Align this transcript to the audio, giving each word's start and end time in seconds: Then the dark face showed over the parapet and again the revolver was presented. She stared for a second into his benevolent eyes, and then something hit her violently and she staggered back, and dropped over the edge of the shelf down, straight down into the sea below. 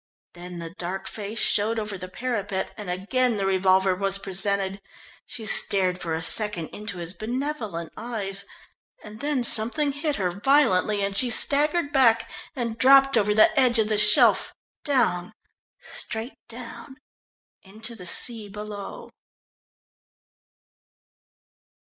Then 0.33 0.57
the 0.57 0.73
dark 0.79 1.07
face 1.07 1.37
showed 1.37 1.77
over 1.77 1.95
the 1.95 2.07
parapet 2.07 2.73
and 2.75 2.89
again 2.89 3.37
the 3.37 3.45
revolver 3.45 3.93
was 3.93 4.17
presented. 4.17 4.81
She 5.27 5.45
stared 5.45 6.01
for 6.01 6.15
a 6.15 6.23
second 6.23 6.69
into 6.69 6.97
his 6.97 7.13
benevolent 7.13 7.93
eyes, 7.95 8.43
and 9.03 9.19
then 9.19 9.43
something 9.43 9.91
hit 9.91 10.15
her 10.15 10.31
violently 10.31 11.03
and 11.03 11.15
she 11.15 11.29
staggered 11.29 11.93
back, 11.93 12.27
and 12.55 12.79
dropped 12.79 13.15
over 13.15 13.35
the 13.35 13.55
edge 13.59 13.77
of 13.77 13.89
the 13.89 13.97
shelf 13.99 14.55
down, 14.83 15.33
straight 15.79 16.39
down 16.49 16.95
into 17.61 17.93
the 17.93 18.07
sea 18.07 18.49
below. 18.49 19.11